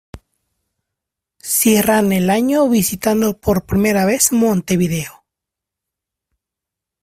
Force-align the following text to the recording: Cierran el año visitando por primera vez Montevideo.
Cierran 1.43 2.11
el 2.11 2.31
año 2.31 2.67
visitando 2.67 3.37
por 3.37 3.67
primera 3.67 4.03
vez 4.05 4.31
Montevideo. 4.31 5.23